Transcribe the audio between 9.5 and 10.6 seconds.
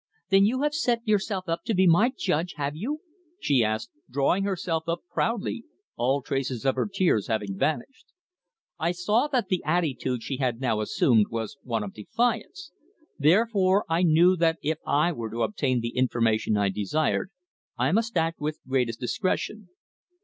attitude she had